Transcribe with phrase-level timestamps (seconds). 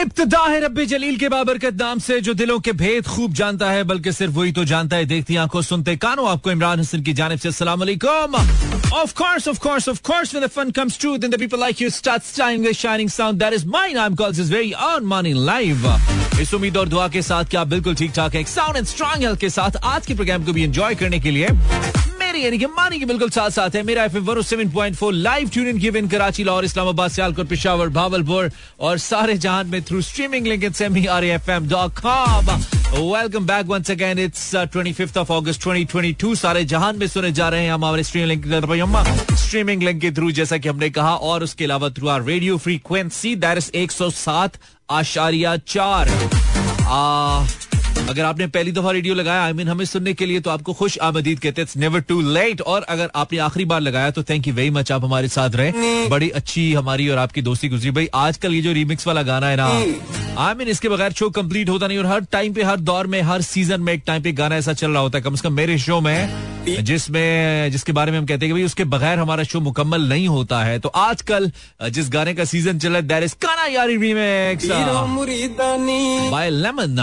[0.00, 3.84] इब्तदा है रब्बे जलील के बाबरकत नाम से, जो दिलों के भेद खूब जानता है,
[3.84, 7.38] बल्कि सिर्फ़ वही तो जानता है। देखती आँखों, सुनते कानों, आपको इमरान हसन की जानब
[7.38, 7.48] से.
[16.42, 19.40] इस उम्मीद और दुआ के साथ क्या बिल्कुल ठीक ठाक है। साउंड एंड स्ट्रॉन्ग हेल्थ
[19.40, 21.48] के साथ आज के प्रोग्राम को भी एंजॉय करने के लिए
[22.24, 24.04] मेरी यानी कि मानी बिल्कुल साथ साथ है। मेरा
[25.10, 28.50] live tune in given Karachi, Lahore, Islamabad, Sialkot, Peshawar, Bahawalpur
[28.80, 29.36] और सारे
[29.66, 30.64] में through streaming link
[32.00, 32.46] com
[32.94, 35.32] welcome back once again it's twenty fifth of
[36.34, 38.46] सारे जहान में सुने जा रहे हैं हमारे स्ट्रीम लिंक
[39.36, 43.34] स्ट्रीमिंग लिंक के थ्रू जैसा कि हमने कहा और उसके अलावा through our radio frequency
[43.58, 44.58] is एक सौ सात
[44.90, 46.08] आशारिया चार।
[48.10, 50.50] अगर आपने पहली दफ़ा रेडियो लगाया आई I मीन mean, हमें सुनने के लिए तो
[50.50, 54.22] आपको खुश आमदीद कहते हैं नेवर टू लेट और अगर आपने आखिरी बार लगाया तो
[54.22, 57.90] थैंक यू वेरी मच आप हमारे साथ रहे। बड़ी अच्छी हमारी और आपकी दोस्ती गुजरी।
[57.90, 59.68] भाई आजकल ये जो रिमिक्स वाला गाना है ना
[60.44, 63.20] आई मीन इसके बगैर शो कंप्लीट होता नहीं और हर टाइम पे हर दौर में
[63.22, 65.52] हर सीज़न में एक टाइम पे गाना ऐसा चल रहा होता है। कम से कम
[65.54, 69.42] मेरे शो में जिसमें जिसके बारे में हम कहते हैं कि भाई उसके बगैर हमारा
[69.44, 71.50] शो मुकम्मल नहीं होता है। तो आजकल
[71.90, 74.68] जिस गाने का सीज़न चल रहा है दैट इज़ काना यारी रीमेक्स
[76.30, 76.96] बाय लेमन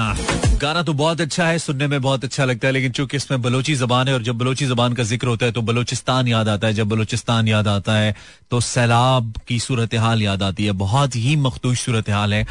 [0.61, 3.75] गाना तो बहुत अच्छा है, सुनने में बहुत अच्छा लगता है, लेकिन चूँकि इसमें बलोची
[3.75, 6.73] जबान है और जब बलोची जबान का ज़िक्र होता है तो बलोचिस्तान याद आता है,
[6.73, 8.15] जब बलोचिस्तान याद आता है
[8.51, 12.45] तो सैलाब की सूरत हाल याद आती है। बहुत ही मखदूश सूरत हाल है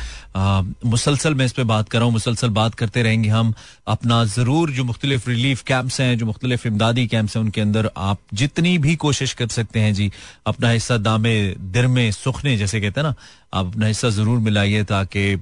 [0.86, 3.52] मुसलसल मैं इस पर बात कर रहा हूँ, मुसलसल बात करते रहेंगे हम।
[3.88, 8.18] अपना ज़रूर जो मुख्तलिफ़ रिलीफ कैंप्स हैं, जो मुख्तलिफ़ इमदादी कैंप्स हैं, उनके अंदर आप
[8.34, 10.10] जितनी भी कोशिश कर सकते हैं जी,
[10.46, 13.14] अपना हिस्सा दामे दिर में सुखने जैसे कहते हैं ना,
[13.54, 15.34] आप अपना हिस्सा ज़रूर मिलाइए ताकि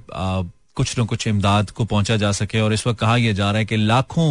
[0.78, 3.58] कुछ न कुछ इमदाद को पहुँचा जा सके और इस वक्त कहा यह जा रहा
[3.58, 4.28] है कि लाखों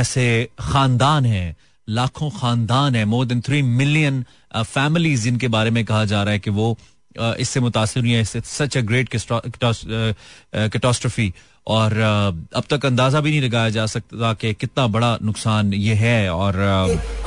[0.00, 0.26] ऐसे
[0.60, 1.56] खानदान हैं,
[1.88, 4.24] लाखों खानदान हैं more than three million
[4.56, 6.76] families जिनके बारे में कहा जा रहा है कि वो
[7.40, 9.08] इससे मुतासर हुई है सच अ ग्रेट
[10.74, 11.32] कैटोस्ट्रफी
[11.66, 16.32] और अब तक अंदाज़ा भी नहीं लगाया जा सकता कि कितना बड़ा नुकसान ये है
[16.32, 16.56] और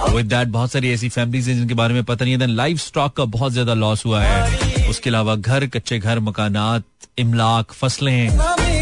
[0.09, 3.15] विद दैट बहुत सारी ऐसी फैमिलीज़ हैं जिनके बारे में पता नहीं है। लाइफ स्टॉक
[3.17, 6.83] का बहुत ज़्यादा लॉस हुआ है। उसके अलावा घर, कच्चे घर, मकानात,
[7.19, 8.37] इमलाक, फ़सलें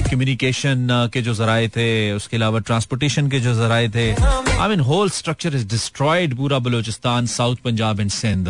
[0.09, 5.10] कम्युनिकेशन के जो जराए थे, उसके अलावा ट्रांसपोर्टेशन के जो जराए थे। I mean whole
[5.10, 8.48] structure is destroyed पूरा Balochistan south Punjab and Sindh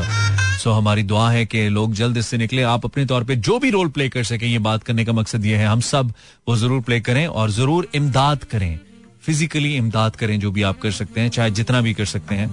[0.57, 3.69] so हमारी दुआ है कि लोग जल्द इससे निकले। आप अपने तौर पे जो भी
[3.71, 6.13] रोल प्ले कर सकें ये बात करने का मकसद ये है हम सब
[6.47, 8.79] वो ज़रूर प्ले करें और ज़रूर इमदाद करें।
[9.23, 12.49] फिजिकली इमदाद करें जो भी आप कर सकते हैं चाहे जितना भी कर सकते हैं।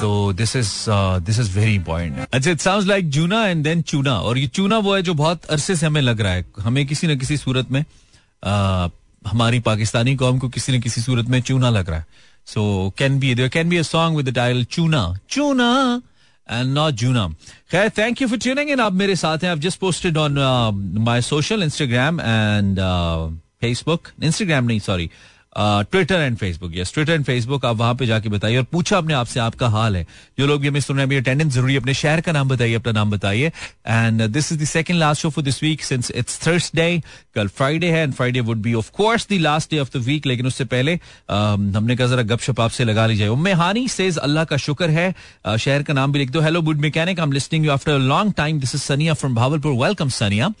[0.00, 0.72] तो this is
[1.26, 4.78] this is very important अच्छा इट साउंड लाइक जूना एंड देन चूना और ये चूना
[4.78, 7.70] वो है जो बहुत अरसे से हमें लग रहा है। हमें किसी न किसी सूरत
[7.70, 8.90] में uh,
[9.22, 12.06] हमारी पाकिस्तानी कौम को किसी न किसी सूरत में चूना लग रहा है।
[12.46, 12.62] So
[12.98, 15.68] can be there can be a song with the title चूना चूना
[16.50, 17.28] एंड नॉट जूना
[17.70, 20.38] खैर thank you for tuning in आप मेरे साथ हैं आप just posted on
[20.98, 22.80] my social Instagram and
[23.60, 25.10] Facebook Instagram नहीं sorry
[25.56, 29.14] Twitter and Facebook yes Twitter and Facebook आप वहाँ पे जाके बताइए और पूछा अपने
[29.14, 30.06] आपसे आपका हाल है।
[30.38, 32.92] जो लोग भी हमें सुन रहे हैं अटेंडेंस ज़रूरी अपने शहर का नाम बताइए अपना
[32.92, 33.52] नाम बताइए।
[33.86, 37.00] And this is the second last show for this week since it's Thursday
[37.34, 40.26] कल फ्राइडे है and Friday would be of course the last day of the week
[40.26, 44.18] लेकिन उससे पहले uh, हमने कहा जरा गपशप आपसे लगा ली जाए। उम्मे हानी सेज
[44.18, 45.14] अल्लाह का शुक्र है।
[45.46, 47.92] uh, शहर का नाम भी लिख दो। Hello good mechanic I am listening you after
[47.92, 50.52] a long time this is Sania from Bahawalpur welcome Sania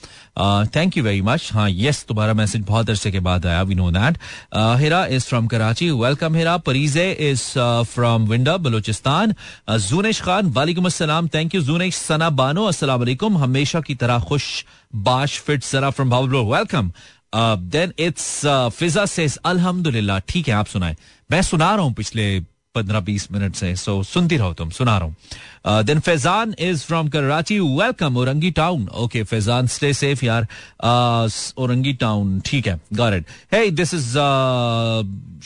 [0.76, 3.90] thank you very much हाँ यस तुम्हारा मैसेज बहुत अरसे के बाद आया we know
[3.90, 4.18] that
[4.82, 7.42] Hira is from Karachi welcome Hira Parizay is
[7.94, 9.34] from Winder Balochistan
[9.88, 14.44] Junesh Khan वालेकुम अस्सलाम thank you Junesh Sana Bano अस्सलाम वालेकुम हमेशा की तरह खुश
[15.08, 16.92] बाश fit Sara from Bahawalpur welcome
[17.74, 18.30] then it's
[18.78, 20.96] Fiza says अल्हम्दुलिल्लाह ठीक है, आप सुनाए।
[21.30, 22.24] मैं सुना रहा हूँ पिछले
[22.74, 27.08] पंद्रह बीस मिनट से। सो सुनती रहो तुम, सुना रहा हूँ। Then Faizan is from
[27.08, 30.46] Karachi welcome Orangi town okay Faizan stay safe यार
[31.58, 34.12] औरंगी टाउन ठीक है got hey this is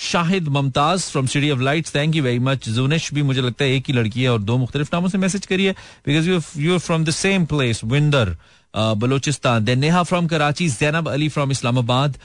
[0.03, 3.71] Shahid Mumtaz from city of lights thank you very much Junish भी मुझे लगता है
[3.75, 5.73] एक ही लड़की है और दो मुख्तलिफ़ नामों से मैसेज करिए
[6.07, 8.37] because you you from the same place Winder
[8.77, 9.65] Balochistan.
[9.65, 12.17] Then Neha from Karachi Zainab Ali from Islamabad.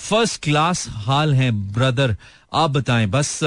[0.00, 2.16] First class हाल है ब्रदर
[2.54, 3.40] आप बताएँ, बस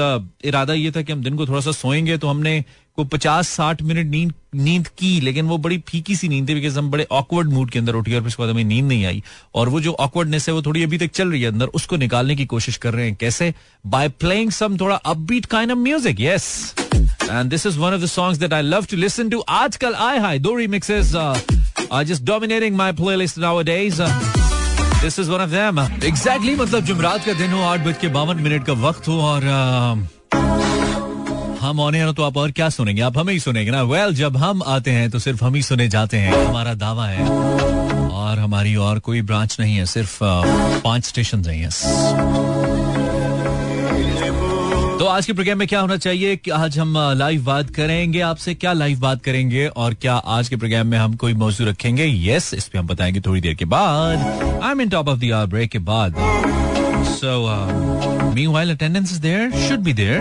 [0.44, 2.64] इरादा ये था कि हम दिन को थोड़ा सा सोएँगे तो हमने
[2.98, 6.78] को पचास साठ मिनट नींद नींद की, लेकिन वो बड़ी फीकी सी नींद थी बिकॉज़
[6.78, 9.22] हम बड़े ऑकवर्ड मूड के अंदर उठ और उसके बाद हमें नींद नहीं आई।
[9.54, 12.36] और वो जो ऑकवर्डनेस है, वो थोड़ी अभी तक चल रही है अंदर, उसको निकालने
[12.36, 13.52] की कोशिश कर रहे हैं। कैसे?
[13.84, 16.74] बाय प्लेइंग सम थोड़ा upbeat kind of music yes
[17.22, 20.18] and this is one of the songs that I love to listen to आजकल आए
[20.18, 21.12] हाय, दो remixes
[21.92, 24.00] are just dominating my playlist nowadays
[25.02, 28.36] this is one of them exactly मतलब जुमरात का दिन हो आठ बज के बावन
[28.36, 29.44] मिनट का वक्त हो और
[31.60, 33.02] हम ऑन एयर तो आप और क्या सुनेंगे?
[33.02, 35.62] आप हमें ही सुनेंगे ना। वेल well, जब हम आते हैं तो सिर्फ़ हम ही
[35.62, 37.28] सुने जाते हैं। हमारा दावा है
[38.08, 40.18] और हमारी और कोई ब्रांच नहीं है सिर्फ़
[40.84, 41.82] पाँच स्टेशन हैं यस
[45.00, 46.36] तो आज के प्रोग्राम में क्या होना चाहिए?
[46.36, 49.66] कि आज हम लाइव बात करेंगे। आपसे क्या लाइव बात करेंगे?
[49.66, 52.32] और क्या आज के प्रोग्राम में हम कोई मौजूद रखेंगे?
[52.32, 54.18] यस इस पे हम बताएँगे थोड़ी देर के बाद।
[54.62, 56.14] I am in top of the break के बाद।
[57.06, 57.46] So
[58.34, 60.20] me while attendance there should be there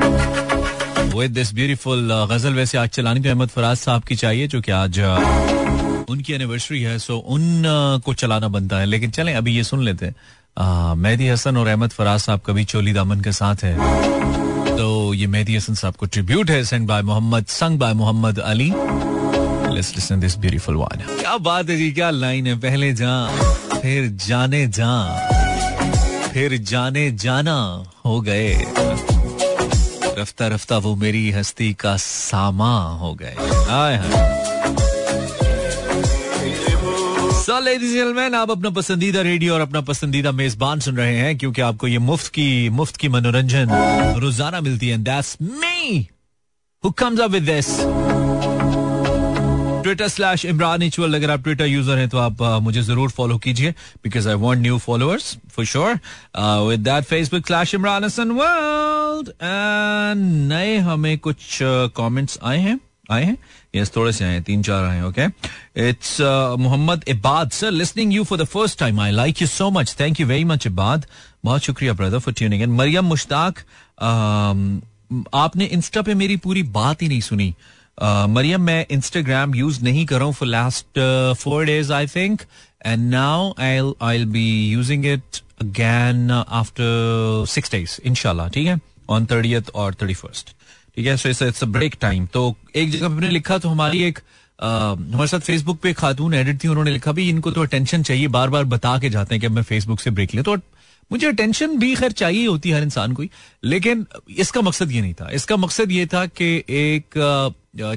[1.16, 4.72] with this beautiful ghazal वैसे आज चलानी तो अहमद फराज साहब की चाहिए जो कि
[4.72, 9.56] आज uh, उनकी एनिवर्सरी है। सो उन uh, को चलाना बनता है। लेकिन चलें अभी
[9.56, 10.16] ये सुन लेते हैं।
[10.60, 14.00] Uh, मेहदी हसन और अहमद फराज साहब कभी चोली दामन के साथ है।
[15.20, 18.72] ये मेहदी हसन साहब को ट्रिब्यूट है send by Mohammad sung by Mohammad Ali
[19.76, 22.56] let's listen this beautiful one क्या बात है जी, क्या लाइन है?
[22.60, 23.12] पहले जा
[23.82, 24.92] फिर जाने जा
[26.34, 27.58] फिर जाने जाना
[28.06, 28.54] हो गए।
[30.20, 33.36] रफ्ता रफ्ता वो मेरी हस्ती का सामा हो गए।
[33.70, 34.39] हाय हाय।
[37.50, 42.28] आप अपना पसंदीदा रेडियो और अपना पसंदीदा मेजबान सुन रहे हैं क्योंकि आपको ये मुफ़्त
[42.34, 43.70] की मुफ़्त की मनोरंजन
[44.22, 46.08] रोज़ाना मिलती है। That's me
[46.84, 47.68] who comes up with this
[49.84, 53.38] Twitter slash Imran इचवल अगर आप ट्विटर यूज़र हैं तो आप uh, मुझे ज़रूर फॉलो
[53.38, 53.72] कीजिए
[54.04, 56.00] because I want new followers for sure
[56.70, 62.80] with that Facebook slash Imran Hasan world and नए हमें कुछ कमेंट्स uh, आए हैं।
[63.12, 63.38] आए हैं?
[63.76, 65.26] यस थोड़े से आए हैं, तीन चार आए okay
[65.90, 66.18] it's
[66.60, 70.20] Mohammad Ibad sir listening you for the first time I like you so much thank
[70.20, 71.06] you very much Ibad
[71.46, 73.60] बहुत शुक्रिया brother for tuning in Maryam Mushtaq
[75.34, 77.54] आपने इंस्टा पे मेरी पूरी बात ही नहीं सुनी।
[78.02, 81.00] मरियम, मैं इंस्टाग्राम यूज़ नहीं कर रहा हूँ for last
[81.40, 82.42] four days I think
[82.86, 88.80] and now I I be using it again after six days इनशाला ठीक है?
[89.10, 90.56] ऑन थर्टियथ और थर्टी फ़र्स्ट
[91.02, 94.20] ब्रेक टाइम तो एक जगह पे लिखा तो हमारी एक
[94.60, 98.50] हमारे साथ फेसबुक पे खातून एडिट थी, उन्होंने लिखा भी इनको तो अटेंशन चाहिए बार
[98.50, 100.56] बार बता के जाते हैं कि मैं फेसबुक से ब्रेक लिया। तो
[101.12, 103.24] मुझे अटेंशन भी खैर चाहिए होती है हर इंसान को
[103.64, 104.06] लेकिन
[104.38, 107.18] इसका मकसद ये नहीं था। इसका मकसद ये था कि एक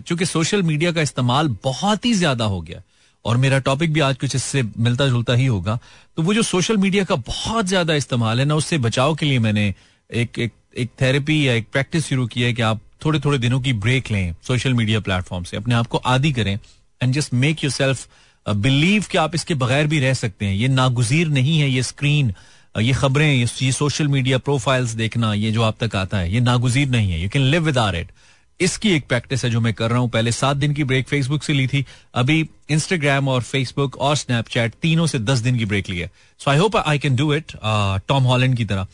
[0.06, 2.82] चूँकि सोशल मीडिया का इस्तेमाल बहुत ही ज़्यादा हो गया,
[3.24, 5.78] और मेरा टॉपिक भी आज कुछ इससे मिलता जुलता ही होगा
[6.16, 9.38] तो वो जो सोशल मीडिया का बहुत ज़्यादा इस्तेमाल है, ना उससे बचाव के लिए
[9.40, 9.74] मैंने
[10.10, 13.60] एक एक एक थेरेपी या एक प्रैक्टिस शुरू की है कि आप थोड़े थोड़े दिनों
[13.60, 16.58] की ब्रेक लें सोशल मीडिया प्लेटफॉर्म से अपने आप को आदि करें
[17.02, 18.08] and just make yourself
[18.46, 22.32] believe कि आप इसके बगैर भी रह सकते हैं। ये नागुजीर नहीं है ये स्क्रीन
[22.76, 26.32] uh, ये खबरें ये, ये सोशल मीडिया प्रोफाइल्स देखना ये जो आप तक आता है
[26.32, 28.10] ये नागुजीर नहीं है। You can live with or it
[28.64, 31.42] इसकी एक प्रैक्टिस है जो मैं कर रहा हूँ। पहले सात दिन की ब्रेक फेसबुक
[31.42, 35.88] से ली थी। अभी इंस्टाग्राम और फेसबुक और स्नैपचैट तीनों से दस दिन की ब्रेक
[35.88, 36.10] ली है।
[36.40, 37.52] So I hope I can do it
[38.08, 38.86] Tom Holland की तरह।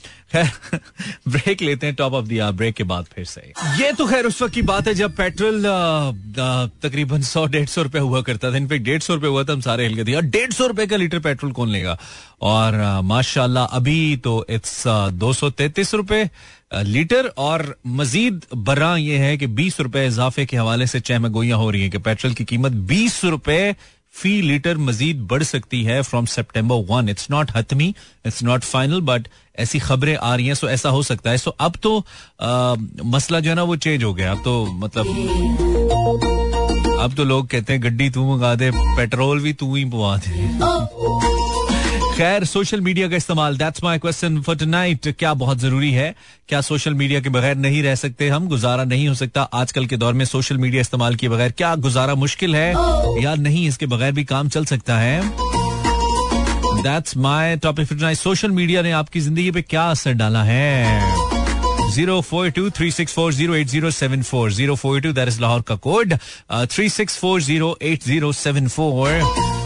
[1.28, 4.42] ब्रेक लेते हैं टॉप ऑफ़ दिया ब्रेक के बाद फिर से। ये तो खैर उस
[4.42, 8.52] वक्त की बात है जब पेट्रोल uh, uh, तकरीबन सौ डेढ़ सौ रुपए हुआ करता
[8.52, 10.86] था। इनफेक्ट डेढ़ सौ रुपए हुआ था हम सारे हिल गए थे। डेढ़ सौ रुपए
[10.86, 11.98] का लीटर पेट्रोल कौन लेगा?
[12.42, 16.28] और uh, माशाल्लाह अभी तो इट्स दो सौ तैतीस रुपए।
[16.74, 21.58] लीटर और मजीद बरा ये है कि बीस रुपए इजाफे के हवाले से चहम गोइयाँ
[21.58, 23.76] हो रही है कि पेट्रोल की कीमत बीस रुपए
[24.12, 27.94] फ़ी लीटर मजीद बढ़ सकती है from September one it's not हतमी
[28.26, 29.28] it's not final but
[29.58, 32.06] ऐसी खबरें आ रही हैं सो ऐसा हो सकता है। सो अब तो
[32.40, 32.74] आ,
[33.04, 35.06] मसला जो है ना वो चेंज हो गया। अब तो मतलब
[37.00, 41.27] अब तो लोग कहते हैं गड्डी तू मंगा दे पेट्रोल भी तू ही पवा दे।
[42.18, 46.14] खैर सोशल मीडिया का इस्तेमाल that's my question for tonight क्या बहुत ज़रूरी है?
[46.48, 48.48] क्या सोशल मीडिया के बगैर नहीं रह सकते हम?
[48.48, 52.14] गुजारा नहीं हो सकता आजकल के दौर में सोशल मीडिया इस्तेमाल किए बगैर। क्या गुजारा
[52.14, 52.70] मुश्किल है?
[53.22, 55.20] या नहीं, इसके बगैर भी काम चल सकता है?
[56.82, 61.37] That's my topic social media ने आपकी ज़िंदगी पे क्या असर डाला है?
[61.94, 65.28] Zero four two three six four zero eight zero seven four zero four two that
[65.28, 66.14] is Lahore का code
[66.52, 69.20] three six four zero eight zero seven four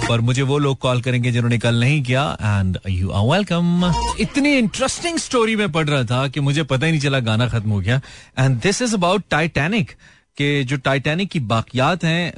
[0.09, 4.53] पर मुझे वो लोग कॉल करेंगे जिन्होंने कल नहीं किया एंड यू आर वेलकम इतनी
[4.59, 7.81] इंटरेस्टिंग स्टोरी में पढ़ रहा था कि मुझे पता ही नहीं चला गाना खत्म हो
[7.81, 8.01] गया।
[8.39, 9.91] And this is about Titanic
[10.39, 12.33] के जो टाइटैनिक की बाकियात हैं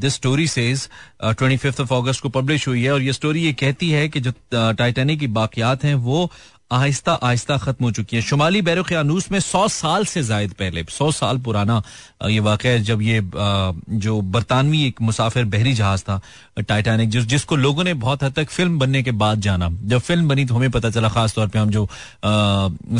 [0.00, 0.88] this story says
[1.22, 4.20] twenty fifth of August को पब्लिश हुई है और ये स्टोरी ये कहती है कि
[4.20, 6.30] जो टाइटैनिक uh, की बाकियात हैं वो
[6.70, 11.10] आहिस्ता आहिस्ता खत्म हो चुकी है शुमाली बैरखानूस में सौ साल से जायद पहले सौ
[11.12, 11.82] साल पुराना
[12.24, 16.20] ये वाक़ जब ये जो बरतानवी एक मुसाफिर बहरी जहाज़ था
[16.60, 20.28] टाइटैनिक जिस जिसको लोगों ने बहुत हद तक फ़िल्म बनने के बाद जाना जब फ़िल्म
[20.28, 21.88] बनी तो हमें पता चला खास तौर पे हम जो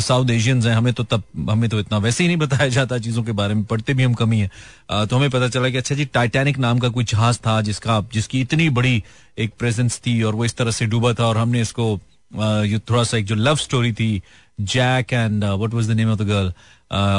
[0.01, 3.23] साउथ एशियंस हैं हमें तो तब हमें तो इतना वैसे ही नहीं बताया जाता चीज़ों
[3.23, 6.05] के बारे में पढ़ते भी हम कमी है तो हमें पता चला कि अच्छा जी
[6.13, 9.03] टाइटैनिक नाम का कोई जहाज़ था जिसका जिसकी इतनी बड़ी
[9.39, 11.99] एक प्रेजेंस थी और वो इस तरह से डूबा था और हमने इसको
[12.33, 14.21] ये थोड़ा सा एक जो लव स्टोरी थी
[14.61, 16.51] Jack and what was the name of the girl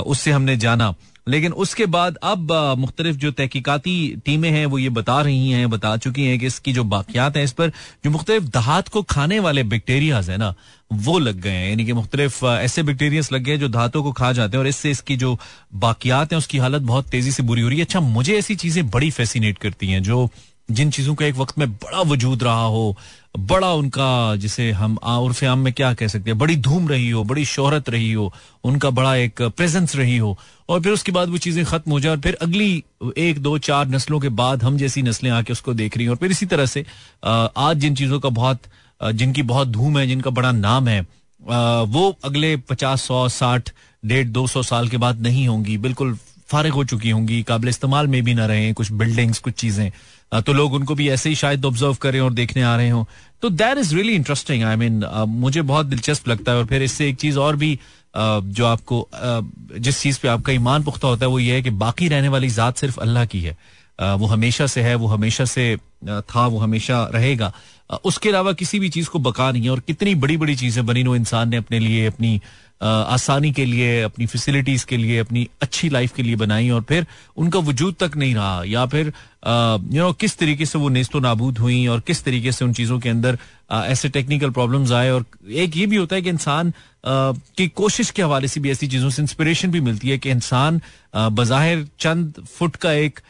[0.02, 0.94] उससे हमने जाना।
[1.26, 5.96] लेकिन उसके बाद अब मुख्तलिफ़ जो तहकीकती टीमें हैं, वो ये बता रही हैं, बता
[5.96, 7.68] चुकी हैं कि इसकी जो बाकियात हैं इस पर,
[8.04, 10.54] जो मुख्तलिफ़ दहात को खाने वाले बैक्टीरियाज है ना,
[10.92, 14.32] वो लग गए हैं। यानी कि मुख्तलिफ़ ऐसे बैक्टीरियस लग गए जो धातों को खा
[14.32, 15.38] जाते हैं और इससे इसकी जो
[15.76, 18.88] बाकियात हैं, उसकी हालत बहुत तेज़ी से बुरी हो रही है। अच्छा मुझे ऐसी चीज़ें
[18.90, 20.28] बड़ी फैसिनेट करती हैं, जो
[20.70, 22.96] जिन चीज़ों का एक वक्त में बड़ा वजूद रहा हो
[23.34, 27.22] बड़ा उनका, जिसे हम उर्फ़ आम में क्या कह सकते हैं, बड़ी धूम रही हो,
[27.24, 28.32] बड़ी शोहरत रही हो,
[28.64, 30.36] उनका बड़ा एक प्रेजेंस रही हो,
[30.68, 32.84] और फिर उसके बाद वो चीज़ें खत्म हो जाए, और फिर अगली
[33.18, 36.16] एक, दो, चार नस्लों के बाद हम जैसी नस्लें आके उसको देख रही हैं, और
[36.16, 36.84] फिर इसी तरह से
[37.24, 38.62] आज जिन चीज़ों का बहुत
[39.00, 41.00] जिनकी बहुत धूम है, जिनका बड़ा नाम है
[41.40, 43.70] वो अगले पचास, सौ, साठ,
[44.02, 46.16] डेढ़, दो सौ साल के बाद नहीं होंगी, बिल्कुल
[46.48, 49.90] फारिग हो चुकी होंगी, काबिल इस्तेमाल में भी ना रहे, कुछ बिल्डिंग्स कुछ चीज़ें
[50.34, 53.06] तो लोग उनको भी ऐसे ही शायद ऑब्ज़र्व करें और देखने आ रहे हो।
[53.42, 57.08] तो that is really interesting I mean मुझे बहुत दिलचस्प लगता है और फिर इससे
[57.08, 57.78] एक चीज़ और भी
[58.16, 59.08] जो आपको
[59.78, 62.48] जिस चीज़ पे आपका ईमान पुख्ता होता है वो ये है कि बाकी रहने वाली
[62.50, 63.56] जात सिर्फ़ अल्लाह की है।
[63.98, 67.52] वो हमेशा से है, वो हमेशा से था, वो हमेशा रहेगा।
[68.04, 71.02] उसके अलावा किसी भी चीज़ को बका नहीं है और कितनी बड़ी बड़ी चीज़ें बनी
[71.02, 72.40] नो इंसान ने अपने लिए, अपनी
[72.82, 77.06] आसानी के लिए, अपनी फैसिलिटीज़ के लिए, अपनी अच्छी लाइफ के लिए बनाई और फिर
[77.36, 81.58] उनका वजूद तक नहीं रहा। या फिर यू नो किस तरीके से वो नेस्तो नाबूद
[81.58, 83.38] हुई और किस तरीके से उन चीज़ों के अंदर
[83.72, 86.72] ऐसे टेक्निकल प्रॉब्लम्स आए और एक ये भी होता है कि इंसान
[87.06, 90.80] की कोशिश के हवाले से भी ऐसी चीज़ों से इंस्पिरेशन भी मिलती है कि इंसान
[91.14, 93.20] बाहिर चंद फुट का एक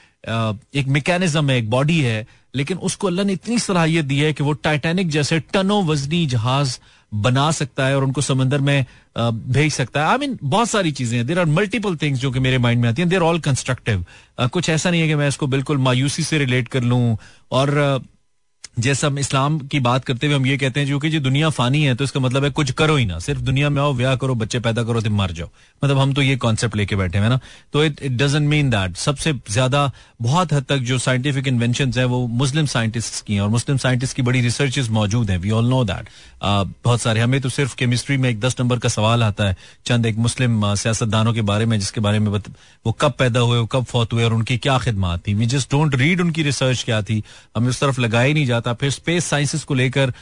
[0.75, 4.45] एक मैकेनिज्म है, एक बॉडी है, लेकिन उसको अल्लाह ने इतनी सलाहियत दी है कि
[4.45, 6.79] वो टाइटैनिक जैसे टनो वजनी जहाज़
[7.15, 8.85] बना सकता है और उनको समंदर में
[9.19, 12.21] भेज सकता है। आई I मीन mean, बहुत सारी चीज़ें हैं। देर आर मल्टीपल थिंग्स
[12.21, 14.05] जो कि मेरे माइंड में आती हैं। देर ऑल कंस्ट्रक्टिव
[14.43, 17.17] कुछ ऐसा नहीं है कि मैं इसको बिल्कुल मायूसी से रिलेट कर लूँ
[17.53, 18.03] और
[18.77, 21.83] जैसे हम इस्लाम की बात करते हुए हम ये कहते हैं क्योंकि जो दुनिया फानी
[21.85, 24.35] है तो इसका मतलब है कुछ करो ही ना। सिर्फ़ दुनिया में आओ व्याह करो,
[24.35, 25.49] बच्चे पैदा करो तो मर जाओ।
[25.83, 27.39] मतलब हम तो ये कॉन्सेप्ट लेके बैठे हैं ना?
[27.73, 29.91] तो it it doesn't mean that सबसे ज़्यादा
[30.23, 34.17] बहुत हद तक जो साइंटिफिक इन्वेंशन है, वो मुस्लिम साइंटिस्ट की हैं, और मुस्लिम साइंटिस्ट
[34.17, 36.09] की बड़ी रिसर्च मौजूद है। वी ऑल नो दैट
[36.45, 40.07] बहुत सारे, हमें तो सिर्फ़ केमिस्ट्री में एक दस नंबर का सवाल आता है, चंद
[40.07, 42.41] एक मुस्लिम सियासतदानों के बारे में, जिसके बारे में
[42.87, 45.95] वो कब पैदा हुए कब फौत हुए, और उनकी क्या खिदमात थी। वी जस्ट डोंट
[45.95, 47.23] रीड उनकी रिसर्च क्या थी।
[47.57, 50.13] हमें उस तरफ़ लगाया नहीं जाता। फिर स्पेस साइंसेस को लेकर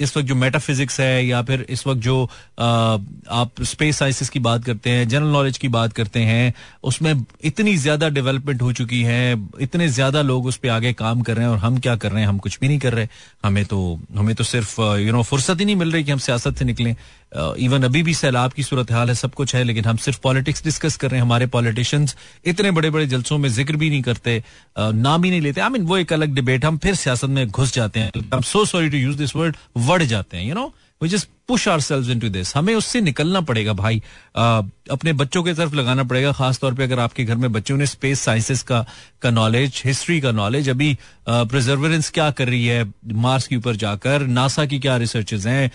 [0.00, 2.22] इस वक्त जो मेटाफिजिक्स है या फिर इस वक्त जो
[2.60, 6.54] आप स्पेस साइंसेस की बात करते हैं जनरल नॉलेज की बात करते हैं,
[6.84, 11.36] उसमें इतनी ज़्यादा डेवलपमेंट हो चुकी है, इतने ज़्यादा लोग उस पर आगे काम कर
[11.36, 13.08] रहे हैं और हम क्या कर रहे हैं, हम कुछ भी नहीं कर रहे।
[13.44, 13.78] हमें तो
[14.16, 16.94] हमें तो सिर्फ़ यू नो फुर्सत ही नहीं मिल रही कि हम सियासत से निकलें।
[17.32, 20.64] इवन अभी भी सैलाब की सूरत हाल है, सब कुछ है, लेकिन हम सिर्फ़ पॉलिटिक्स
[20.64, 24.42] डिस्कस कर रहे हैं, हमारे पॉलिटिशियंस इतने बड़े बड़े जलसों में ज़िक्र भी नहीं करते
[24.78, 27.74] नाम ही नहीं लेते। आई मीन वो एक अलग डिबेट हम फिर सियासत में घुस
[27.74, 30.72] जाते हैं। I am so sorry to use this word word जाते हैं you know
[31.02, 34.02] we just push ourselves into this हमें उससे निकलना पड़ेगा भाई।
[34.36, 37.86] आ, अपने बच्चों के तरफ़ लगाना पड़ेगा खासतौर पर अगर आपके घर में बच्चों ने
[37.86, 38.84] स्पेस साइंसेस का
[39.22, 40.96] का नॉलेज हिस्ट्री का नॉलेज अभी
[41.28, 42.84] प्रिजर्वेंस क्या कर रही है?
[43.04, 45.70] मार्स के ऊपर जाकर नासा की क्या रिसर्चेज हैं?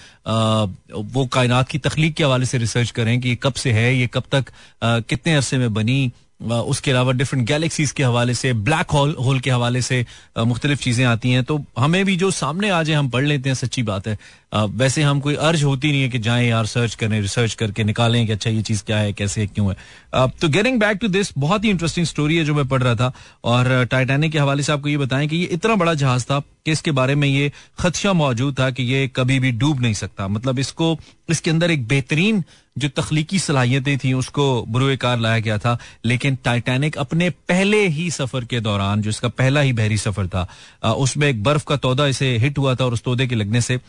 [1.13, 4.23] वो कायनात की तखलीक के हवाले से रिसर्च करें कि कब से है ये कब
[4.31, 4.51] तक
[4.83, 6.11] आ, कितने अरसे में बनी।
[6.43, 10.05] उसके अलावा डिफरेंट गैलेक्सीज के हवाले से ब्लैक होल होल के हवाले से
[10.37, 13.55] मुख्तलिफ़ चीज़ें आती हैं। तो हमें भी जो सामने आ जाए हम पढ़ लेते हैं
[13.55, 14.17] सच्ची बात है।
[14.53, 18.25] वैसे हम कोई अर्ज़ होती नहीं है कि जाएँ यार सर्च करें रिसर्च करके निकालें
[18.27, 21.31] कि अच्छा ये चीज़ क्या है, कैसे है क्यों है। तो गेटिंग बैक टू दिस
[21.37, 23.11] बहुत ही इंटरेस्टिंग स्टोरी है जो मैं पढ़ रहा था
[23.43, 26.71] और टाइटैनिक के हवाले से आपको ये बताएँ कि ये इतना बड़ा जहाज़ था कि
[26.71, 30.59] इसके बारे में ये खदशा मौजूद था कि ये कभी भी डूब नहीं सकता। मतलब
[30.59, 30.97] इसको,
[31.29, 32.43] इसके अंदर एक बेहतरीन
[32.77, 38.45] जो तख्लीकी सलाहियतें थी, उसको बुरुकार लाया गया था। लेकिन टाइटैनिक अपने पहले ही सफ़र
[38.45, 42.35] के दौरान, जो इसका पहला ही बहरी सफ़र था उसमें एक बर्फ़ का तोदा इसे
[42.37, 43.79] हिट हुआ था और उस तोदे के लगने से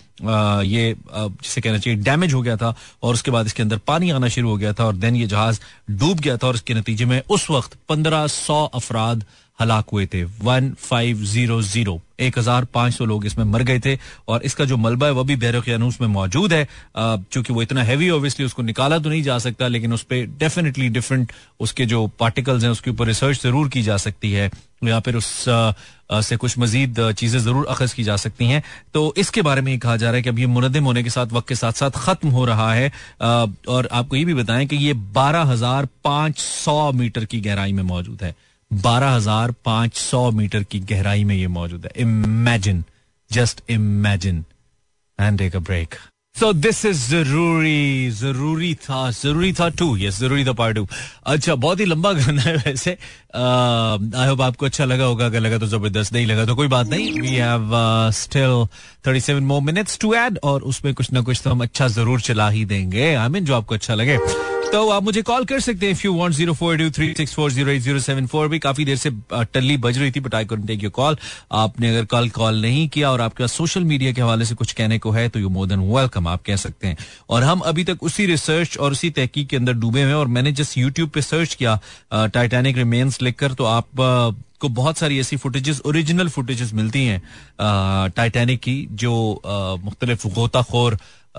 [0.62, 4.28] ये जिसे कहना चाहिए, डैमेज हो गया था और उसके बाद इसके अंदर पानी आना
[4.28, 7.20] शुरू हो गया था और देन ये जहाज़ डूब गया था और इसके नतीजे में
[7.30, 9.25] उस वक्त पंद्रह सौ अफराद
[9.58, 12.00] हलाक हुए थे। One five zero zero.
[12.20, 13.96] एक हज़ार पाँच सौ लोग इसमें मर गए थे
[14.28, 18.11] और इसका जो मलबा है वह भी बहरखियानूस में मौजूद है। चूँकि वो इतना हैवी
[18.11, 22.62] ऑब्वियसली उसको निकाला तो नहीं जा सकता, लेकिन उस पर डेफिनेटली डिफरेंट उसके जो पार्टिकल्स
[22.62, 24.50] हैं, उसके ऊपर रिसर्च ज़रूर की जा सकती है।
[24.84, 25.44] या फिर उस
[26.20, 28.62] से कुछ मजीद चीज़ें ज़रूर अखज की जा सकती हैं।
[28.94, 31.26] तो इसके बारे में कहा जा रहा है कि अब ये मुनदम होने के साथ,
[31.28, 34.92] वक्त के साथ साथ खत्म हो रहा है। और आपको ये भी बताएँ कि ये
[35.14, 38.34] बारह हज़ार पाँच सौ मीटर की गहराई में मौजूद है।
[38.81, 42.85] बारह हज़ार पाँच सौ मीटर की गहराई में ये मौजूद है। Imagine
[43.31, 44.45] just imagine
[45.19, 45.95] and take a break
[46.37, 50.87] so this is ज़रूरी ज़रूरी था ज़रूरी था टू यस ज़रूरी था पार्ट टू
[51.26, 55.59] अच्छा बहुत ही लंबा गाना है वैसे। आई होप आपको अच्छा लगा होगा। अगर लगा
[55.59, 57.71] तो ज़बरदस्त, नहीं लगा तो कोई बात नहीं। We have
[58.14, 58.66] still
[59.07, 62.21] thirty seven more minutes to add और उसमें कुछ ना कुछ तो हम अच्छा ज़रूर
[62.21, 64.19] चला ही देंगे। आई मीन जो आपको अच्छा लगे।
[64.73, 66.35] तो आप मुझे कॉल कर सकते हैं इफ़ यू वांट
[68.50, 71.16] भी। काफ़ी देर से टल्ली बज रही थी but I take your call
[71.52, 74.99] आपने अगर कल कॉल नहीं किया और आपके सोशल मीडिया के हवाले से कुछ कहने
[74.99, 76.97] को है तो यू मोर देन वेलकम आप कह सकते हैं।
[77.28, 80.52] और हम अभी तक उसी रिसर्च और उसी तहकीक के अंदर डूबे हुए और मैंने
[80.52, 81.80] जस्ट यूट्यूब पे सर्च किया
[82.14, 83.88] टाइटैनिक रिमेन्स लिखकर तो आप
[84.61, 87.23] को बहुत सारी ऐसी फुटेजेस ओरिजिनल फुटेजेस मिलती हैं
[88.11, 89.42] टाइटैनिक की, जो
[89.85, 90.99] मुख्तलिफ़ गोताखोर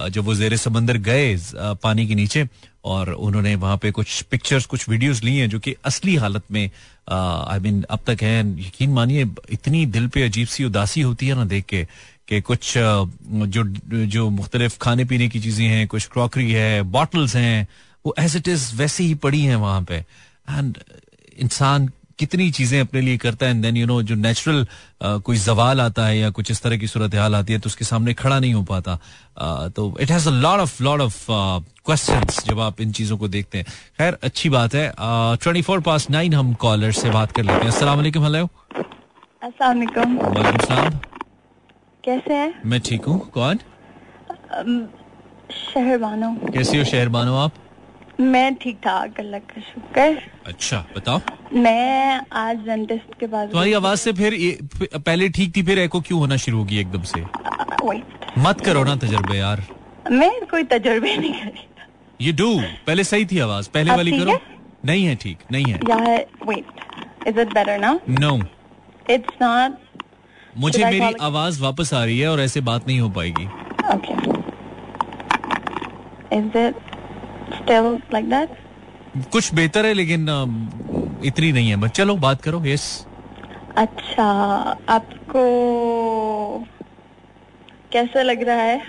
[0.09, 1.37] जब वो जेर समंदर गए
[1.83, 2.47] पानी के नीचे
[2.85, 6.69] और उन्होंने वहाँ पे कुछ पिक्चर्स कुछ वीडियोस ली हैं जो कि असली हालत में
[7.09, 11.35] आई मीन अब तक है। यकीन मानिए, इतनी दिल पे अजीब सी उदासी होती है
[11.35, 11.83] ना देख के,
[12.27, 13.63] कि कुछ जो
[14.07, 17.67] जो मुख्तलिफ़ खाने पीने की चीज़ें हैं, कुछ क्रॉकरी है बॉटल्स हैं,
[18.05, 20.77] वो एज इट इज़ वैसे ही पड़ी हैं वहाँ पे। एंड
[21.39, 24.65] इंसान कितनी चीज़ें अपने लिए करता है एंड देन यू नो जो नेचुरल
[25.03, 27.85] कोई जवाल आता है या कुछ इस तरह की सूरत हाल आती है तो उसके
[27.85, 28.95] सामने खड़ा नहीं हो पाता।
[29.69, 33.57] तो it has a lot of lot of questions जब आप इन चीज़ों को देखते
[33.57, 33.65] हैं।
[33.97, 37.71] खैर अच्छी बात है। ट्वेंटी फोर पास नाइन हम कॉलर से बात कर लेते हैं।
[37.71, 38.45] अस्सलाम वालेकुम हेलो
[39.43, 40.99] वालेकुम
[42.03, 42.53] कैसे हैं?
[42.65, 43.59] मैं ठीक हूँ। कौन?
[45.53, 47.53] शहर बानो कैसी हो शहर बानो आप?
[48.19, 50.01] मैं ठीक ठाक अल्लाह का शुक्र।
[50.47, 51.19] अच्छा बताओ।
[51.53, 54.37] मैं आज डेंटिस्ट के पास तुम्हारी आवाज़ से फिर
[54.95, 57.21] पहले ठीक थी फिर एको क्यों होना शुरू होगी एकदम से?
[58.41, 59.65] मत करो ना तजर्बे यार।
[60.11, 61.67] मैं कोई तजर्बे नहीं करी
[62.19, 62.49] ये डू
[62.87, 64.39] पहले सही थी आवाज़। पहले वाली करो।
[64.85, 65.79] नहीं है ठीक नहीं है।
[66.47, 68.35] Wait is it better now no
[69.09, 69.77] it's not
[70.57, 73.45] मुझे मेरी आवाज़ वापस आ रही है और ऐसे बात नहीं हो पाएगी।
[73.93, 74.13] Okay
[76.37, 76.75] is it
[77.53, 78.49] still like that
[79.31, 80.21] कुछ बेहतर है लेकिन
[81.25, 82.85] इतनी नहीं है। बस चलो बात करो। यस
[83.77, 84.25] अच्छा
[84.89, 85.43] आपको
[87.91, 88.81] कैसा लग रहा है?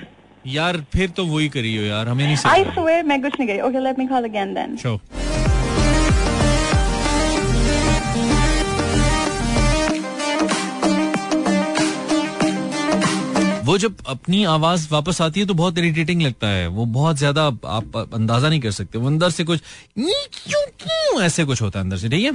[0.46, 3.60] यार फिर तो वही करी हो यार हमें नहीं आई स्वेयर मैं कुछ नहीं करी।
[3.60, 4.98] Okay let me call again then show
[13.66, 17.46] वो जब अपनी आवाज़ वापस आती है तो बहुत इरिटेटिंग लगता है। वो बहुत ज़्यादा
[17.46, 19.60] आप अंदाज़ा नहीं कर सकते। वो अंदर से कुछ
[19.98, 22.32] क्यों क्यों ऐसे कुछ होता है अंदर से, ठीक है?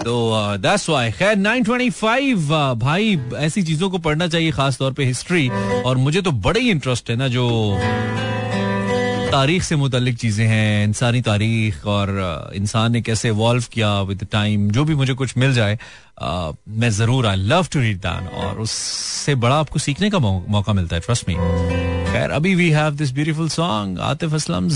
[0.00, 5.48] तो दैट्स व्हाई खैर 925 भाई, ऐसी चीज़ों को पढ़ना चाहिए खास तौर पे हिस्ट्री
[5.82, 7.46] और मुझे तो बड़े ही इंटरेस्ट है ना जो
[9.34, 12.10] तारीख से मुतलिक चीज़ें हैं इंसानी तारीख और
[12.56, 15.78] इंसान ने कैसे इवॉल्व किया विद टाइम जो भी मुझे कुछ मिल जाए
[16.22, 20.72] आ, मैं ज़रूर I love to read that और उससे बड़ा आपको सीखने का मौका
[20.72, 21.34] मिलता है ट्रस्ट मी
[22.12, 24.68] खैर अभी we have this beautiful song Atif Aslam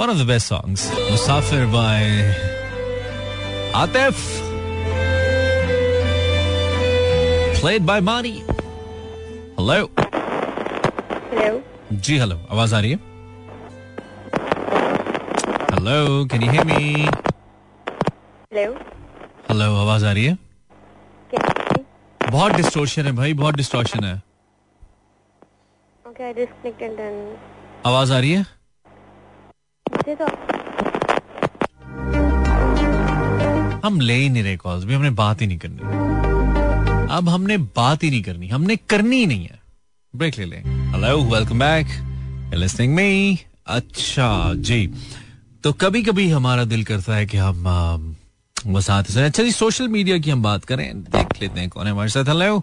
[0.00, 2.04] one of the best songs Musafir by
[3.76, 4.46] Atif
[7.60, 8.44] played by Mani.
[9.56, 9.90] Hello.
[11.30, 11.62] Hello.
[11.92, 12.96] जी हेलो आवाज़ आ रही है?
[15.72, 16.74] Hello can you hear me
[18.54, 18.72] hello
[19.48, 20.36] hello आवाज़ आ रही है?
[22.20, 24.14] बहुत डिस्टोर्शन है भाई बहुत डिस्टोर्शन है.
[27.86, 28.46] आवाज़ आ रही है?
[30.14, 30.26] तो
[33.86, 35.78] हम ले ही नहीं रहे कॉल्स भी हमने बात ही नहीं करनी।
[37.16, 39.60] अब हमने बात ही नहीं करनी हमने करनी ही नहीं है।
[40.14, 41.86] ब्रेक ले लें। Hello welcome back
[42.54, 43.38] listening me
[43.74, 44.86] अच्छा जी
[45.64, 48.16] तो कभी कभी हमारा दिल करता है कि हम
[48.66, 51.86] वो साथ सुने। अच्छा जी सोशल मीडिया की हम बात करें देख लेते हैं कौन
[51.86, 52.58] है हमारे साथ। Hello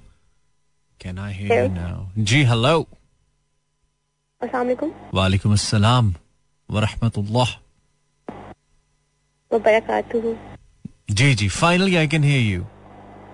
[1.01, 2.79] can I hear now ji hello
[4.41, 6.13] अस्सलाम वालेकुम अस्सलाम
[6.69, 7.55] व रहमतुल्लाह
[11.11, 12.65] जी जी finally I can hear you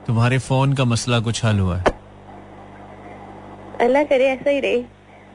[0.08, 2.00] तुम्हारे फ़ोन का मसला कुछ हल हुआ है।
[3.82, 4.82] अल्लाह करे ऐसा ही रहे।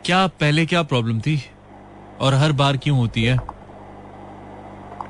[0.05, 1.43] क्या पहले क्या प्रॉब्लम थी?
[2.21, 3.37] और हर बार क्यों होती है?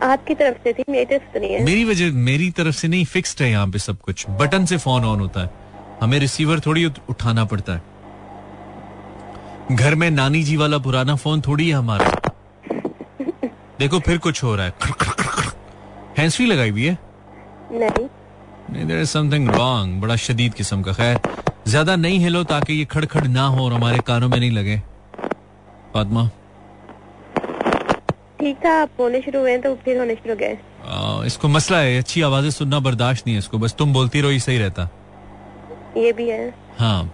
[0.02, 3.04] आपकी तरफ़ से थी मेरी तरफ़ से नहीं है। मेरी वजह मेरी तरफ़ से नहीं
[3.04, 5.50] फिक्स्ड है यहाँ पे सब कुछ। बटन से फ़ोन ऑन होता है।
[6.00, 7.82] हमें रिसीवर थोड़ी उठाना पड़ता है।
[9.76, 12.10] घर में नानी जी वाला पुराना फ़ोन थोड़ी है हमारा।
[13.78, 14.72] देखो फिर कुछ हो रहा है।
[16.18, 16.98] हैंड्स फ्री लगाई हुई है?
[17.72, 18.06] नहीं।
[18.70, 21.18] नहीं देयर इज़ समथिंग रॉन्ग बड़ा शदीद किस्म का। खैर
[21.66, 24.76] ज़्यादा नहीं हिलो ताकि ये खड़खड़ ना हो और हमारे कानों में नहीं लगे।
[25.94, 26.28] फातिमा।
[28.40, 30.58] ठीक था आप होने शुरू हुए तो फिर होने शुरू गए।
[31.26, 34.40] इसको मसला है अच्छी आवाज़ें सुनना बर्दाश्त नहीं है इसको बस तुम बोलती रहो ये
[34.40, 34.88] सही रहता।
[35.96, 37.10] ये भी है। हाँ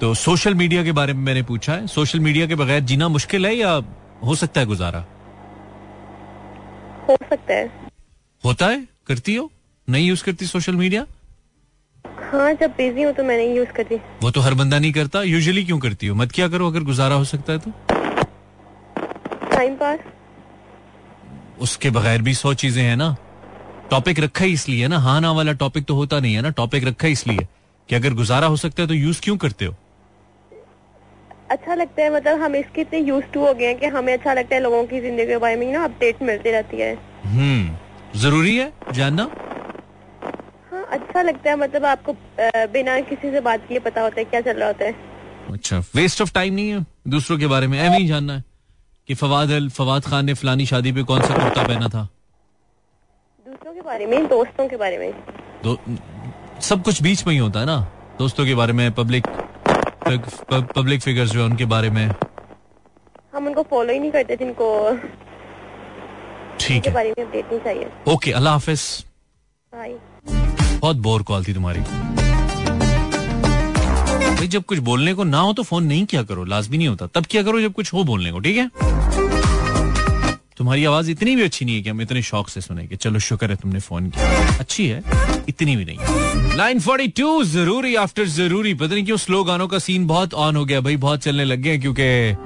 [0.00, 3.46] तो सोशल मीडिया के बारे में मैंने पूछा है सोशल मीडिया के बगैर जीना मुश्किल
[3.46, 3.72] है या
[4.24, 5.04] हो सकता है गुजारा?
[7.08, 7.70] हो सकता है।
[8.44, 8.86] होता है?
[9.06, 9.50] करती हो?
[9.88, 11.04] नहीं यूज़ करती सोशल मीडिया?
[12.34, 15.22] हाँ जब बिज़ी हूँ तो मैं नहीं यूज़ करती वो तो हर बंदा नहीं करता
[15.22, 16.14] यूजुअली क्यों करती हो?
[16.14, 17.70] मत क्या करो अगर गुजारा हो सकता है तो।
[19.50, 19.98] टाइम पास
[21.60, 23.14] उसके बगैर भी सौ चीज़ें हैं ना।
[23.90, 26.84] टॉपिक रखा ही इसलिए ना। हाँ ना वाला टॉपिक तो होता नहीं है ना। टॉपिक
[26.84, 27.46] रखा ही इसलिए
[27.88, 29.74] कि अगर गुजारा हो सकता है तो यूज़ क्यों करते हो?
[31.50, 34.34] अच्छा लगता है मतलब हम इसके इतने यूज़ टू हो गए हैं कि हमें अच्छा
[34.34, 36.94] लगता है लोगों की ज़िंदगी के बारे में ना अपडेट मिलती रहती है।
[37.24, 39.30] हम्म ज़रूरी है जानना।
[40.94, 42.16] अच्छा लगता है मतलब आपको
[42.72, 44.94] बिना किसी से बात किए पता होता है क्या चल रहा होता है।
[45.52, 46.84] अच्छा वेस्ट ऑफ़ टाइम नहीं है?
[47.08, 48.44] दूसरों के बारे में एवं ही जानना है
[49.08, 52.08] कि फवाद अल फवाद खान ने फलानी शादी पे कौन सा कुर्ता पहना था?
[53.46, 55.10] दूसरों के बारे में दोस्तों के बारे में।
[55.64, 55.78] दो
[56.62, 57.78] सब कुछ बीच में ही होता है ना?
[58.18, 59.26] दोस्तों के बारे में पब्लिक
[60.76, 62.06] पब्लिक फिगर्स जो है उनके बारे में।
[63.34, 64.66] हम उनको फॉलो ही नहीं करते जिनको
[66.60, 68.82] ठीक है। बारे में अपडेट नहीं चाहिए। ओके अल्लाह हाफिज।
[69.72, 69.92] हाय
[70.84, 71.80] बहुत बोर कॉल थी तुम्हारी।
[74.30, 77.06] भाई, जब कुछ बोलने को ना हो तो फ़ोन नहीं किया करो लाजमी नहीं होता।
[77.14, 78.68] तब किया करो जब कुछ हो बोलने को, ठीक है?
[80.56, 83.50] तुम्हारी आवाज़ इतनी भी अच्छी नहीं है कि हम इतने शौक से सुनेंगे चलो, शुक्र
[83.50, 85.02] है तुमने फ़ोन किया। अच्छी है,
[85.48, 89.78] इतनी भी नहीं। लाइन फोर्टी टू ज़रूरी आफ्टर ज़रूरी। पता नहीं क्यों स्लो गानों का
[89.78, 92.36] सीन बहुत ऑन हो गया, भाई, बहुत चलने लग गए क्योंकि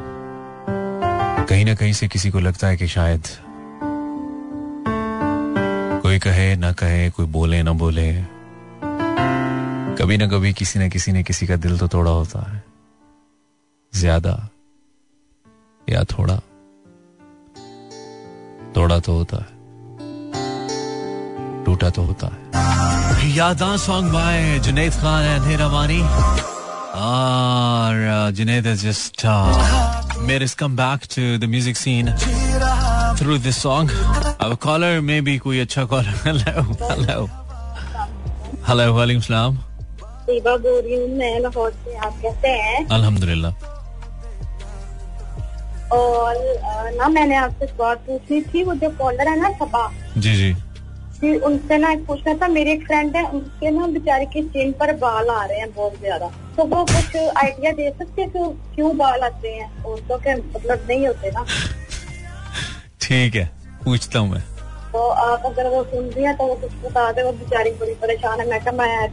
[1.49, 3.23] कहीं ना कहीं से किसी को लगता है कि शायद
[6.19, 8.13] कोई कहे ना कहे कोई बोले ना बोले।
[9.95, 12.63] कभी ना कभी किसी ना किसी ने किसी का दिल तो तोड़ा होता है।
[13.95, 14.51] ज़्यादा
[15.89, 16.37] या थोड़ा।
[18.75, 19.47] तोड़ा तो होता है।
[21.65, 26.01] टूटा तो होता है। यादा song by Junaid Khan and हिरामानी
[26.99, 29.55] और Junaid has just uh,
[30.27, 31.77] made us come back to the music
[33.19, 33.91] through this song.
[34.41, 36.15] Our caller may be कोई अच्छा caller.
[36.27, 37.19] Hello, hello.
[38.69, 39.57] Hello, वालेकुम सलाम.
[40.29, 43.53] बोल रही हूँ मैं लाहौर से आप कैसे हैं अल्हम्दुलिल्लाह.
[45.93, 46.37] और
[46.97, 50.53] ना मैंने आपसे बात पूछनी थी वो जो कॉलर है ना सबा जी जी.
[51.21, 54.73] जी उनसे ना एक पूछना था मेरी एक फ्रेंड है उनके ना बेचारे की स्किन
[54.81, 58.75] पर बाल आ रहे हैं बहुत ज़्यादा तो वो कुछ आइडिया दे सकते हैं कि
[58.75, 61.47] क्यों बाल आते हैं औरतों के मतलब नहीं होते ना
[63.09, 63.45] ठीक है
[63.85, 64.41] पूछता हूँ मैं।
[64.93, 67.95] तो आप अगर वो सुन रही है तो वो कुछ बता दे वो बेचारी बड़ी
[68.03, 69.09] परेशान है। मैं कहा मैं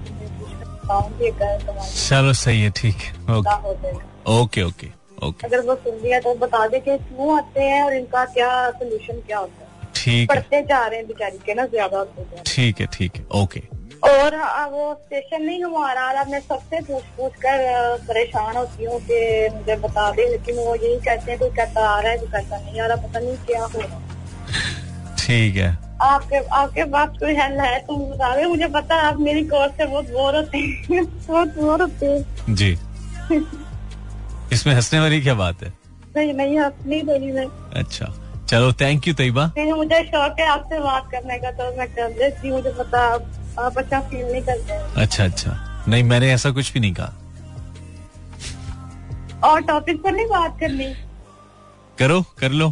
[1.99, 3.93] चलो सही है ठीक है ओके।
[4.33, 8.25] ओके ओके अगर वो सुन लिया तो बता दे कि क्यों आते हैं और इनका
[8.33, 12.03] क्या सोल्यूशन क्या होता है। ठीक पढ़ते जा रहे हैं बेचारी के ना ज़्यादा
[12.45, 13.61] ठीक है ठीक है ओके।
[14.03, 14.35] और
[14.71, 17.63] वो स्टेशन नहीं हुआ रहा मैं सबसे पूछ पूछ कर
[18.07, 19.19] परेशान होती हूँ कि
[19.55, 22.57] मुझे बता दे लेकिन वो यही कहते हैं कोई कहता आ रहा है कोई कहता
[22.57, 24.01] नहीं आ रहा पता नहीं क्या हो रहा
[25.19, 25.69] ठीक है।
[26.01, 29.71] आपके आपके पास कोई हल है तुम बता दे मुझे पता है आप मेरी कोर्स
[29.77, 32.71] से बहुत बोर होते हैं। बहुत बोर होते हैं। जी।
[34.53, 35.73] इसमें हंसने वाली क्या बात है?
[36.17, 37.45] नहीं नहीं अपनी बोली मैं
[37.81, 38.13] अच्छा।
[38.49, 42.47] चलो थैंक यू तैयबा। मुझे शौक है आपसे बात करने का तो मैं कर लेती
[42.47, 43.07] हूँ मुझे पता
[43.59, 45.51] आप, अच्छा फील नहीं करते अच्छा अच्छा।
[45.87, 47.13] नहीं मैंने ऐसा कुछ भी नहीं कहा।
[49.43, 50.93] और टॉपिक पर नहीं बात करनी।
[51.97, 52.69] करो कर लो।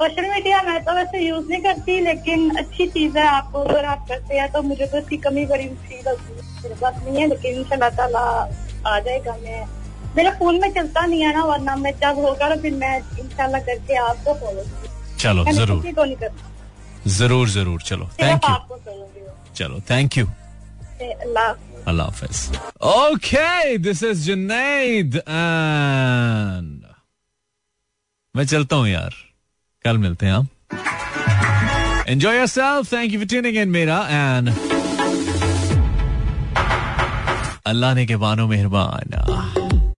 [0.00, 4.06] सोशल मीडिया मैं तो वैसे यूज़ नहीं करती लेकिन अच्छी चीज़ है आपको अगर आप
[4.08, 7.26] करते हैं तो मुझे तो इसकी कमी बड़ी फील होती है। मेरे पास नहीं है
[7.28, 8.20] लेकिन इंशाल्लाह ताला
[8.86, 9.64] आ जाएगा मैं।
[10.16, 13.60] मेरे फ़ोन में चलता नहीं है ना वरना मैं जब होगा तो फिर मैं इंशाल्लाह
[13.66, 14.64] करके आपको फॉलो
[15.18, 16.48] चलो ज़रूर। को नहीं करना
[17.06, 18.78] ज़रूर ज़रूर। चलो थैंक यू
[19.56, 20.26] चलो thank you
[21.88, 22.06] Allah
[22.88, 26.82] okay this is Junaid and
[28.34, 29.14] मैं चलता हूँ यार।
[29.84, 30.46] कल मिलते हैं आप
[32.08, 34.48] enjoy yourself thank you for tuning मेरा। एंड
[37.66, 39.59] अल्लाह ने के बानो मेहरबान।